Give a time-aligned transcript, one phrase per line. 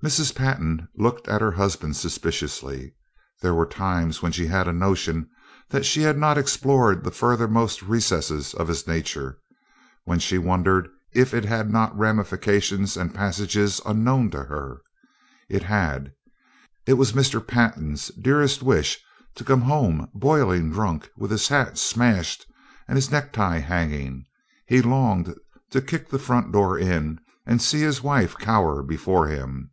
[0.00, 0.32] Mrs.
[0.32, 2.94] Pantin looked at her husband suspiciously.
[3.42, 5.28] There were times when she had a notion
[5.70, 9.38] that she had not explored the furthermost recesses of his nature
[10.04, 14.82] when she wondered if it had not ramifications and passages unknown to her.
[15.48, 16.12] It had.
[16.86, 17.44] It was Mr.
[17.44, 19.00] Pantin's dearest wish
[19.34, 22.46] to come home boiling drunk with his hat smashed
[22.86, 24.26] and his necktie hanging.
[24.64, 25.34] He longed
[25.70, 29.72] to kick the front door in and see his wife cower before him.